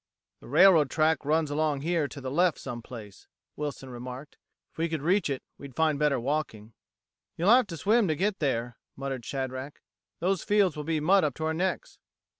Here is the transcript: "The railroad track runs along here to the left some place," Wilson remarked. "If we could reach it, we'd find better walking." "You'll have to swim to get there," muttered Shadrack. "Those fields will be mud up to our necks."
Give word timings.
"The 0.39 0.47
railroad 0.47 0.89
track 0.89 1.23
runs 1.23 1.51
along 1.51 1.81
here 1.81 2.07
to 2.07 2.19
the 2.19 2.31
left 2.31 2.57
some 2.57 2.81
place," 2.81 3.27
Wilson 3.55 3.91
remarked. 3.91 4.39
"If 4.71 4.79
we 4.79 4.89
could 4.89 5.03
reach 5.03 5.29
it, 5.29 5.43
we'd 5.59 5.75
find 5.75 5.99
better 5.99 6.19
walking." 6.19 6.73
"You'll 7.37 7.51
have 7.51 7.67
to 7.67 7.77
swim 7.77 8.07
to 8.07 8.15
get 8.15 8.39
there," 8.39 8.79
muttered 8.95 9.23
Shadrack. 9.23 9.79
"Those 10.19 10.43
fields 10.43 10.75
will 10.75 10.85
be 10.85 10.99
mud 10.99 11.23
up 11.23 11.35
to 11.35 11.43
our 11.45 11.53
necks." 11.53 11.99